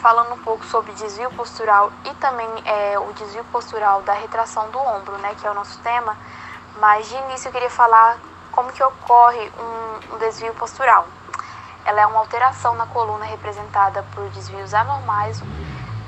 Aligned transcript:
falando 0.00 0.32
um 0.32 0.38
pouco 0.38 0.64
sobre 0.64 0.92
desvio 0.92 1.30
postural 1.32 1.92
e 2.04 2.14
também 2.14 2.48
é, 2.64 2.98
o 2.98 3.12
desvio 3.12 3.44
postural 3.44 4.02
da 4.02 4.14
retração 4.14 4.68
do 4.70 4.78
ombro, 4.78 5.16
né, 5.18 5.34
que 5.38 5.46
é 5.46 5.50
o 5.50 5.54
nosso 5.54 5.78
tema, 5.80 6.16
mas 6.78 7.08
de 7.08 7.14
início 7.16 7.48
eu 7.48 7.52
queria 7.52 7.70
falar 7.70 8.18
como 8.50 8.72
que 8.72 8.82
ocorre 8.82 9.52
um, 9.58 10.14
um 10.14 10.18
desvio 10.18 10.54
postural. 10.54 11.06
Ela 11.84 12.00
é 12.00 12.06
uma 12.06 12.18
alteração 12.18 12.74
na 12.74 12.86
coluna 12.86 13.24
representada 13.24 14.02
por 14.14 14.28
desvios 14.30 14.72
anormais 14.74 15.40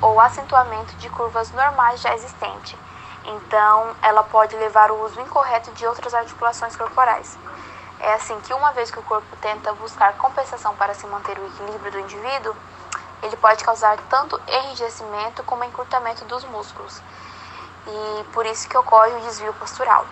ou 0.01 0.19
acentuamento 0.19 0.95
de 0.95 1.09
curvas 1.09 1.51
normais 1.51 2.01
já 2.01 2.13
existentes. 2.13 2.77
Então, 3.25 3.95
ela 4.01 4.23
pode 4.23 4.55
levar 4.55 4.89
ao 4.89 4.99
uso 4.99 5.21
incorreto 5.21 5.71
de 5.71 5.85
outras 5.87 6.13
articulações 6.13 6.75
corporais. 6.75 7.37
É 7.99 8.13
assim 8.15 8.37
que 8.41 8.53
uma 8.53 8.71
vez 8.73 8.91
que 8.91 8.99
o 8.99 9.03
corpo 9.03 9.35
tenta 9.39 9.71
buscar 9.73 10.13
compensação 10.17 10.75
para 10.75 10.93
se 10.93 11.07
manter 11.07 11.37
o 11.39 11.45
equilíbrio 11.47 11.91
do 11.91 11.99
indivíduo, 11.99 12.53
ele 13.23 13.35
pode 13.37 13.63
causar 13.63 13.97
tanto 14.09 14.39
enrijecimento 14.47 15.43
como 15.43 15.63
encurtamento 15.63 16.23
dos 16.25 16.43
músculos. 16.45 17.01
E 17.87 18.23
por 18.33 18.45
isso 18.45 18.67
que 18.69 18.77
ocorre 18.77 19.13
o 19.13 19.21
desvio 19.21 19.53
postural. 19.55 20.05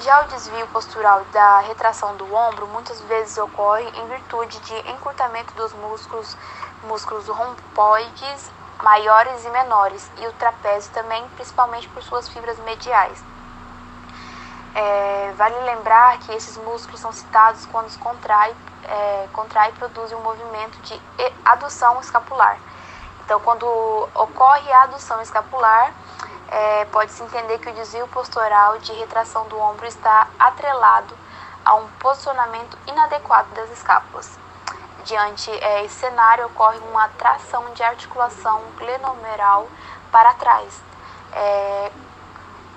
Já 0.00 0.24
o 0.24 0.28
desvio 0.28 0.66
postural 0.68 1.24
da 1.32 1.60
retração 1.60 2.16
do 2.16 2.34
ombro 2.34 2.66
muitas 2.68 3.00
vezes 3.02 3.36
ocorre 3.38 3.88
em 3.96 4.08
virtude 4.08 4.58
de 4.60 4.90
encurtamento 4.90 5.54
dos 5.54 5.72
músculos, 5.72 6.36
músculos 6.82 7.28
romboides 7.28 8.50
maiores 8.82 9.44
e 9.44 9.48
menores, 9.48 10.10
e 10.18 10.26
o 10.26 10.32
trapézio 10.34 10.92
também, 10.92 11.26
principalmente 11.36 11.88
por 11.88 12.02
suas 12.02 12.28
fibras 12.28 12.58
mediais. 12.60 13.33
É, 14.74 15.32
vale 15.36 15.58
lembrar 15.60 16.18
que 16.18 16.32
esses 16.32 16.56
músculos 16.56 17.00
são 17.00 17.12
citados 17.12 17.64
quando 17.66 17.86
os 17.86 17.96
contrai, 17.96 18.54
é, 18.82 19.28
contrai 19.32 19.70
e 19.70 19.72
produzem 19.72 20.16
um 20.16 20.22
movimento 20.22 20.76
de 20.82 21.00
adução 21.44 22.00
escapular. 22.00 22.58
Então, 23.24 23.40
quando 23.40 23.66
ocorre 24.14 24.70
a 24.72 24.82
adução 24.82 25.22
escapular, 25.22 25.92
é, 26.48 26.84
pode-se 26.86 27.22
entender 27.22 27.58
que 27.58 27.70
o 27.70 27.72
desvio 27.72 28.06
postural 28.08 28.78
de 28.78 28.92
retração 28.92 29.46
do 29.48 29.58
ombro 29.58 29.86
está 29.86 30.28
atrelado 30.38 31.16
a 31.64 31.74
um 31.74 31.88
posicionamento 31.98 32.76
inadequado 32.86 33.48
das 33.54 33.70
escápulas. 33.70 34.38
Diante 35.04 35.50
é, 35.50 35.84
esse 35.84 35.94
cenário, 35.94 36.46
ocorre 36.46 36.78
uma 36.90 37.08
tração 37.10 37.72
de 37.72 37.82
articulação 37.82 38.62
glenomeral 38.78 39.68
para 40.10 40.34
trás, 40.34 40.82
é, 41.32 41.90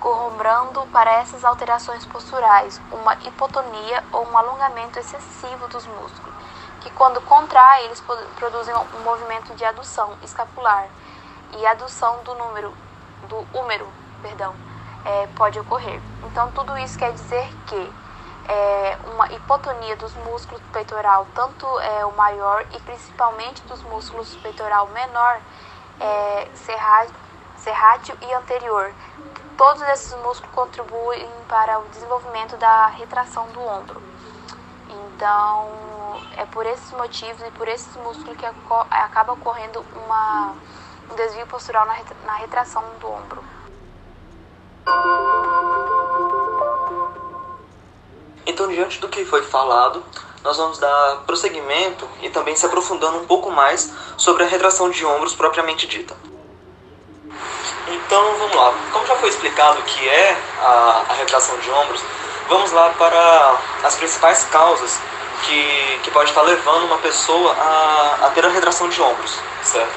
corroborando 0.00 0.86
para 0.92 1.12
essas 1.14 1.44
alterações 1.44 2.04
posturais 2.06 2.80
uma 2.92 3.14
hipotonia 3.14 4.04
ou 4.12 4.26
um 4.28 4.38
alongamento 4.38 4.98
excessivo 4.98 5.68
dos 5.68 5.86
músculos, 5.86 6.34
que 6.80 6.90
quando 6.90 7.20
contrai, 7.22 7.84
eles 7.84 8.02
produzem 8.36 8.74
um 8.74 9.00
movimento 9.02 9.54
de 9.54 9.64
adução 9.64 10.12
escapular 10.22 10.88
e 11.56 11.66
adução 11.66 12.22
do 12.22 12.34
número 12.34 12.72
do 13.28 13.46
húmero, 13.52 13.86
perdão, 14.22 14.54
é, 15.04 15.26
pode 15.36 15.58
ocorrer. 15.58 16.00
Então 16.24 16.50
tudo 16.52 16.76
isso 16.78 16.98
quer 16.98 17.12
dizer 17.12 17.48
que 17.66 17.92
é, 18.48 18.96
uma 19.12 19.30
hipotonia 19.32 19.94
dos 19.96 20.14
músculos 20.14 20.62
peitoral, 20.72 21.26
tanto 21.34 21.66
é, 21.80 22.04
o 22.06 22.12
maior 22.12 22.64
e 22.72 22.80
principalmente 22.80 23.62
dos 23.64 23.82
músculos 23.82 24.34
peitoral 24.36 24.88
menor, 24.88 25.40
é, 26.00 26.48
serrátil 27.56 28.16
e 28.22 28.32
anterior. 28.32 28.92
Todos 29.58 29.82
esses 29.88 30.14
músculos 30.22 30.54
contribuem 30.54 31.28
para 31.48 31.80
o 31.80 31.88
desenvolvimento 31.88 32.56
da 32.56 32.86
retração 32.86 33.44
do 33.48 33.60
ombro. 33.60 34.00
Então, 34.88 35.68
é 36.36 36.46
por 36.46 36.64
esses 36.64 36.92
motivos 36.92 37.42
e 37.44 37.50
por 37.50 37.66
esses 37.66 37.92
músculos 37.96 38.36
que 38.36 38.46
acaba 38.46 39.32
ocorrendo 39.32 39.84
uma, 39.96 40.54
um 41.10 41.14
desvio 41.16 41.44
postural 41.48 41.84
na 42.24 42.34
retração 42.34 42.84
do 43.00 43.08
ombro. 43.08 43.42
Então, 48.46 48.68
diante 48.68 49.00
do 49.00 49.08
que 49.08 49.24
foi 49.24 49.42
falado, 49.42 50.04
nós 50.44 50.56
vamos 50.56 50.78
dar 50.78 51.24
prosseguimento 51.26 52.08
e 52.22 52.30
também 52.30 52.54
se 52.54 52.64
aprofundando 52.64 53.18
um 53.18 53.26
pouco 53.26 53.50
mais 53.50 53.92
sobre 54.16 54.44
a 54.44 54.46
retração 54.46 54.88
de 54.88 55.04
ombros 55.04 55.34
propriamente 55.34 55.84
dita. 55.88 56.27
Então, 58.08 58.24
vamos 58.38 58.56
lá. 58.56 58.72
Como 58.90 59.06
já 59.06 59.16
foi 59.16 59.28
explicado 59.28 59.80
o 59.80 59.82
que 59.82 60.08
é 60.08 60.34
a, 60.62 61.04
a 61.10 61.12
retração 61.12 61.58
de 61.58 61.70
ombros, 61.70 62.02
vamos 62.48 62.72
lá 62.72 62.88
para 62.96 63.56
as 63.84 63.96
principais 63.96 64.44
causas 64.44 64.98
que, 65.42 66.00
que 66.02 66.10
pode 66.10 66.30
estar 66.30 66.40
levando 66.40 66.86
uma 66.86 66.96
pessoa 66.96 67.52
a, 67.52 68.26
a 68.26 68.30
ter 68.30 68.46
a 68.46 68.48
retração 68.48 68.88
de 68.88 69.02
ombros, 69.02 69.38
certo? 69.62 69.92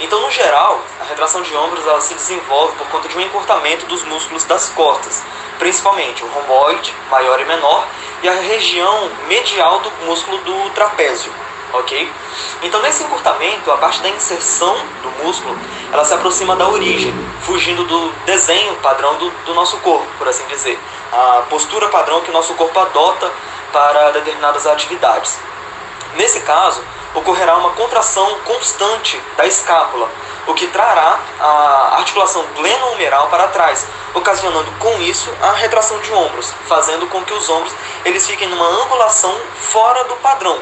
Então, 0.00 0.20
no 0.20 0.30
geral, 0.30 0.82
a 1.00 1.04
retração 1.04 1.42
de 1.42 1.54
ombros 1.54 1.86
ela 1.86 2.00
se 2.00 2.14
desenvolve 2.14 2.76
por 2.76 2.86
conta 2.88 3.08
de 3.08 3.16
um 3.16 3.20
encurtamento 3.20 3.86
dos 3.86 4.02
músculos 4.04 4.44
das 4.44 4.68
costas, 4.70 5.22
principalmente 5.58 6.24
o 6.24 6.28
romboide, 6.28 6.94
maior 7.10 7.40
e 7.40 7.44
menor, 7.44 7.86
e 8.22 8.28
a 8.28 8.32
região 8.32 9.10
medial 9.28 9.80
do 9.80 9.90
músculo 10.06 10.38
do 10.38 10.70
trapézio, 10.70 11.32
ok? 11.72 12.10
Então, 12.62 12.80
nesse 12.82 13.02
encurtamento, 13.04 13.70
a 13.70 13.76
parte 13.76 14.00
da 14.00 14.08
inserção 14.08 14.76
do 15.02 15.10
músculo, 15.24 15.56
ela 15.92 16.04
se 16.04 16.14
aproxima 16.14 16.56
da 16.56 16.68
origem, 16.68 17.12
fugindo 17.42 17.84
do 17.84 18.12
desenho 18.24 18.74
padrão 18.76 19.14
do, 19.16 19.30
do 19.44 19.54
nosso 19.54 19.76
corpo, 19.78 20.06
por 20.18 20.28
assim 20.28 20.44
dizer, 20.46 20.78
a 21.12 21.44
postura 21.48 21.88
padrão 21.88 22.20
que 22.22 22.30
o 22.30 22.32
nosso 22.32 22.54
corpo 22.54 22.78
adota 22.78 23.30
para 23.72 24.10
determinadas 24.12 24.66
atividades. 24.66 25.38
Nesse 26.14 26.40
caso, 26.40 26.82
ocorrerá 27.14 27.56
uma 27.56 27.70
contração 27.70 28.38
constante 28.44 29.20
da 29.36 29.46
escápula, 29.46 30.08
o 30.46 30.54
que 30.54 30.66
trará 30.68 31.18
a 31.40 31.96
articulação 31.98 32.44
glenohumeral 32.56 33.28
para 33.28 33.48
trás, 33.48 33.86
ocasionando 34.14 34.70
com 34.78 35.00
isso 35.00 35.32
a 35.40 35.52
retração 35.52 35.98
de 36.00 36.12
ombros, 36.12 36.52
fazendo 36.66 37.06
com 37.08 37.22
que 37.24 37.34
os 37.34 37.48
ombros 37.48 37.72
eles 38.04 38.26
fiquem 38.26 38.48
numa 38.48 38.66
angulação 38.66 39.34
fora 39.56 40.04
do 40.04 40.16
padrão. 40.16 40.58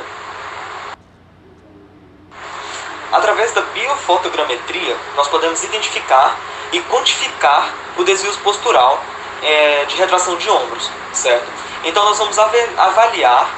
Através 3.12 3.52
da 3.52 3.62
biofotogrametria, 3.62 4.96
nós 5.16 5.26
podemos 5.28 5.62
identificar 5.64 6.36
e 6.72 6.80
quantificar 6.82 7.72
o 7.96 8.04
desvio 8.04 8.32
postural 8.38 9.02
é, 9.42 9.84
de 9.86 9.96
retração 9.96 10.36
de 10.36 10.48
ombros, 10.48 10.90
certo? 11.12 11.46
Então 11.84 12.04
nós 12.04 12.18
vamos 12.18 12.38
avaliar 12.38 13.48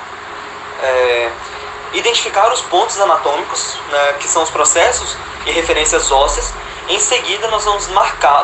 é, 0.83 1.31
identificar 1.93 2.53
os 2.53 2.61
pontos 2.63 2.99
anatômicos, 3.01 3.79
né, 3.91 4.15
que 4.15 4.29
são 4.29 4.43
os 4.43 4.51
processos 4.51 5.17
e 5.47 5.51
referências 5.51 6.11
ósseas. 6.11 6.53
Em 6.89 6.99
seguida, 6.99 7.49
nós 7.49 7.65
vamos 7.65 7.89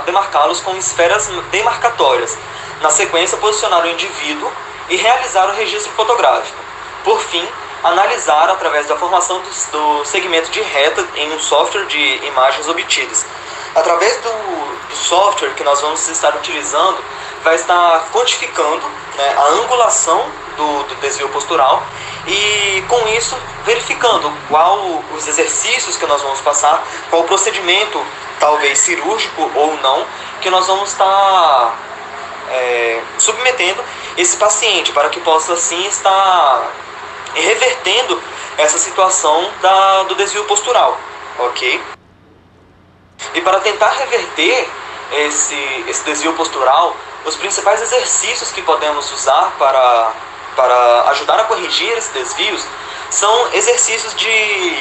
demarcá-los 0.04 0.60
com 0.60 0.76
esferas 0.76 1.28
demarcatórias. 1.50 2.36
Na 2.80 2.90
sequência, 2.90 3.36
posicionar 3.38 3.84
o 3.84 3.88
indivíduo 3.88 4.50
e 4.88 4.96
realizar 4.96 5.48
o 5.48 5.52
registro 5.52 5.92
fotográfico. 5.92 6.56
Por 7.04 7.20
fim, 7.20 7.46
analisar 7.82 8.50
através 8.50 8.86
da 8.86 8.96
formação 8.96 9.40
do, 9.40 9.48
do 9.72 10.04
segmento 10.04 10.50
de 10.50 10.60
reta 10.60 11.04
em 11.16 11.32
um 11.32 11.40
software 11.40 11.86
de 11.86 12.26
imagens 12.26 12.68
obtidas. 12.68 13.26
Através 13.74 14.16
do, 14.18 14.30
do 14.88 14.96
software 14.96 15.54
que 15.54 15.64
nós 15.64 15.80
vamos 15.80 16.06
estar 16.08 16.34
utilizando, 16.36 16.98
vai 17.42 17.54
estar 17.54 18.08
quantificando 18.12 18.86
né, 19.16 19.34
a 19.36 19.48
angulação 19.50 20.26
do, 20.58 20.82
do 20.82 20.94
desvio 20.96 21.28
postural 21.30 21.82
e 22.26 22.84
com 22.88 23.08
isso 23.08 23.34
verificando 23.64 24.30
qual 24.48 25.02
os 25.16 25.26
exercícios 25.26 25.96
que 25.96 26.04
nós 26.06 26.20
vamos 26.20 26.40
passar, 26.40 26.84
qual 27.08 27.22
o 27.22 27.24
procedimento, 27.24 28.04
talvez 28.38 28.78
cirúrgico 28.80 29.50
ou 29.54 29.76
não, 29.78 30.04
que 30.42 30.50
nós 30.50 30.66
vamos 30.66 30.90
estar 30.90 31.76
é, 32.50 33.00
submetendo 33.18 33.82
esse 34.16 34.36
paciente 34.36 34.92
para 34.92 35.08
que 35.08 35.20
possa 35.20 35.54
assim 35.54 35.86
estar 35.86 36.70
revertendo 37.34 38.20
essa 38.58 38.78
situação 38.78 39.48
da, 39.62 40.02
do 40.04 40.14
desvio 40.16 40.44
postural, 40.44 40.98
ok? 41.38 41.80
E 43.34 43.40
para 43.40 43.60
tentar 43.60 43.90
reverter 43.90 44.68
esse, 45.12 45.84
esse 45.86 46.04
desvio 46.04 46.32
postural, 46.32 46.96
os 47.24 47.36
principais 47.36 47.80
exercícios 47.80 48.50
que 48.50 48.62
podemos 48.62 49.12
usar 49.12 49.52
para 49.58 50.12
para 50.58 51.10
ajudar 51.10 51.38
a 51.38 51.44
corrigir 51.44 51.96
esses 51.96 52.10
desvios 52.10 52.66
são 53.10 53.52
exercícios 53.52 54.12
de, 54.16 54.76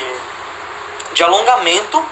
de 1.14 1.24
alongamento 1.24 2.04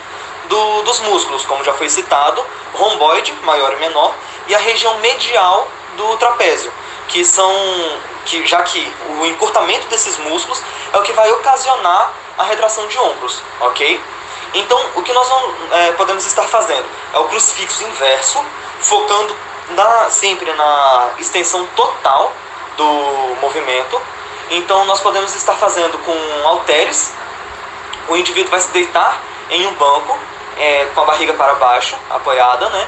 do, 0.48 0.84
dos 0.84 1.00
músculos, 1.00 1.44
como 1.46 1.64
já 1.64 1.74
foi 1.74 1.90
citado, 1.90 2.46
romboide, 2.76 3.34
maior 3.42 3.74
e 3.74 3.78
menor, 3.78 4.14
e 4.48 4.54
a 4.54 4.60
região 4.60 5.00
medial 5.00 5.68
do 5.98 6.16
trapézio, 6.18 6.72
que 7.08 7.26
são 7.26 7.52
que 8.26 8.46
já 8.46 8.62
que 8.62 8.94
o 9.20 9.26
encurtamento 9.26 9.88
desses 9.88 10.18
músculos 10.20 10.62
é 10.94 10.98
o 10.98 11.02
que 11.02 11.14
vai 11.14 11.32
ocasionar 11.32 12.14
a 12.38 12.44
retração 12.44 12.88
de 12.88 12.98
ombros, 13.00 13.42
ok? 13.62 14.00
Então, 14.54 14.80
o 14.96 15.02
que 15.02 15.14
nós 15.14 15.28
vamos, 15.28 15.72
é, 15.72 15.92
podemos 15.94 16.26
estar 16.26 16.44
fazendo 16.44 16.86
é 17.14 17.18
o 17.18 17.26
crucifixo 17.26 17.84
inverso, 17.84 18.44
focando 18.80 19.36
na, 19.70 20.10
sempre 20.10 20.52
na 20.54 21.10
extensão 21.18 21.66
total 21.76 22.32
do 22.78 23.36
movimento. 23.42 24.02
Então 24.50 24.86
nós 24.86 25.00
podemos 25.00 25.36
estar 25.36 25.54
fazendo 25.54 25.98
com 26.00 26.48
halteres, 26.48 27.12
o 28.08 28.16
indivíduo 28.16 28.52
vai 28.52 28.60
se 28.60 28.70
deitar 28.72 29.20
em 29.50 29.66
um 29.66 29.74
banco, 29.74 30.18
é, 30.58 30.86
com 30.94 31.02
a 31.02 31.06
barriga 31.06 31.34
para 31.34 31.56
baixo, 31.56 31.96
apoiada, 32.10 32.70
né? 32.70 32.88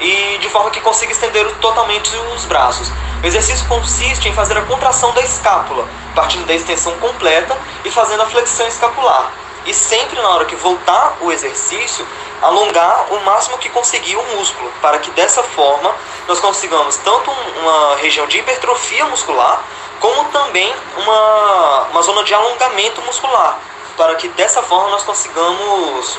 E 0.00 0.38
de 0.38 0.48
forma 0.48 0.70
que 0.70 0.80
consiga 0.80 1.12
estender 1.12 1.46
totalmente 1.56 2.14
os 2.34 2.44
braços. 2.46 2.90
O 3.22 3.26
exercício 3.26 3.66
consiste 3.68 4.28
em 4.28 4.34
fazer 4.34 4.56
a 4.56 4.62
contração 4.62 5.12
da 5.12 5.22
escápula, 5.22 5.86
partindo 6.14 6.46
da 6.46 6.54
extensão 6.54 6.92
completa 6.98 7.56
e 7.84 7.90
fazendo 7.90 8.22
a 8.22 8.26
flexão 8.26 8.66
escapular. 8.66 9.32
E 9.66 9.72
sempre 9.72 10.20
na 10.20 10.28
hora 10.28 10.44
que 10.44 10.56
voltar 10.56 11.16
o 11.20 11.32
exercício, 11.32 12.06
alongar 12.42 13.06
o 13.10 13.20
máximo 13.24 13.58
que 13.58 13.70
conseguir 13.70 14.16
o 14.16 14.22
músculo, 14.36 14.70
para 14.80 14.98
que 14.98 15.10
dessa 15.12 15.42
forma 15.42 15.94
nós 16.28 16.38
consigamos 16.40 16.96
tanto 16.98 17.30
uma 17.30 17.96
região 17.96 18.26
de 18.26 18.38
hipertrofia 18.38 19.06
muscular, 19.06 19.62
como 20.00 20.24
também 20.30 20.74
uma, 20.98 21.82
uma 21.90 22.02
zona 22.02 22.22
de 22.24 22.34
alongamento 22.34 23.00
muscular, 23.02 23.58
para 23.96 24.14
que 24.16 24.28
dessa 24.28 24.62
forma 24.62 24.90
nós 24.90 25.02
consigamos 25.02 26.18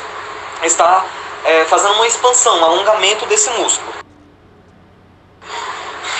estar 0.64 1.06
é, 1.44 1.64
fazendo 1.66 1.94
uma 1.94 2.06
expansão, 2.06 2.58
um 2.58 2.64
alongamento 2.64 3.26
desse 3.26 3.50
músculo. 3.50 4.05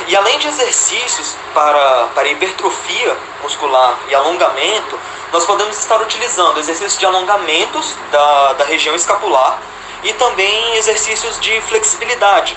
E 0.09 0.15
além 0.15 0.39
de 0.39 0.47
exercícios 0.47 1.37
para, 1.53 2.09
para 2.15 2.29
hipertrofia 2.29 3.17
muscular 3.43 3.99
e 4.09 4.15
alongamento, 4.15 4.99
nós 5.33 5.45
podemos 5.45 5.77
estar 5.77 6.01
utilizando 6.01 6.61
exercícios 6.61 6.99
de 6.99 7.07
alongamentos 7.07 7.95
da, 8.13 8.53
da 8.53 8.65
região 8.65 8.95
escapular 8.95 9.59
e 10.05 10.13
também 10.13 10.77
exercícios 10.77 11.41
de 11.41 11.61
flexibilidade, 11.63 12.57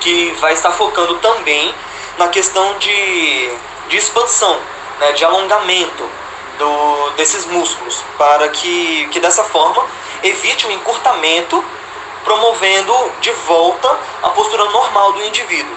que 0.00 0.32
vai 0.40 0.54
estar 0.54 0.72
focando 0.72 1.16
também 1.18 1.72
na 2.18 2.28
questão 2.28 2.76
de, 2.78 3.50
de 3.88 3.96
expansão, 3.96 4.58
né, 4.98 5.12
de 5.12 5.24
alongamento 5.24 6.10
do, 6.58 7.10
desses 7.10 7.46
músculos, 7.46 8.02
para 8.18 8.48
que, 8.48 9.06
que 9.12 9.20
dessa 9.20 9.44
forma 9.44 9.86
evite 10.24 10.66
o 10.66 10.72
encurtamento, 10.72 11.64
promovendo 12.24 12.92
de 13.20 13.30
volta 13.46 13.96
a 14.22 14.30
postura 14.30 14.64
normal 14.64 15.12
do 15.12 15.22
indivíduo. 15.22 15.76